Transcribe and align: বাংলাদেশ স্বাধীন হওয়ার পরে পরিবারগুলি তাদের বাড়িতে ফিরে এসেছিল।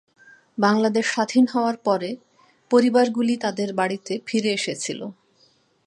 বাংলাদেশ 0.57 1.05
স্বাধীন 1.13 1.45
হওয়ার 1.47 1.77
পরে 1.77 2.09
পরিবারগুলি 2.71 3.35
তাদের 3.37 3.69
বাড়িতে 3.73 4.13
ফিরে 4.27 4.49
এসেছিল। 4.53 4.99